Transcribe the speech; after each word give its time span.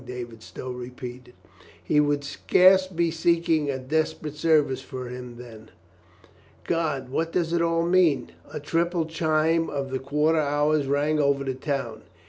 David 0.03 0.41
Stow 0.41 0.71
repeated. 0.71 1.35
"He 1.83 1.99
would 1.99 2.23
scarce 2.23 2.87
be 2.87 3.11
seeking 3.11 3.69
a 3.69 3.77
desperate 3.77 4.33
service 4.35 4.81
for 4.81 5.09
him 5.09 5.37
then. 5.37 5.69
God, 6.63 7.09
what 7.09 7.31
does 7.31 7.53
it 7.53 7.61
all 7.61 7.85
mean?" 7.85 8.31
A 8.51 8.59
triple 8.59 9.05
chime 9.05 9.69
of 9.69 9.91
the 9.91 9.99
quarter 9.99 10.39
hours 10.39 10.87
rang 10.87 11.19
over 11.19 11.43
the 11.43 11.53
town. 11.53 12.01